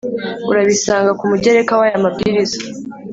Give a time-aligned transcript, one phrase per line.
[0.49, 2.59] Urabisanga ku mugereka w’aya mabwiriza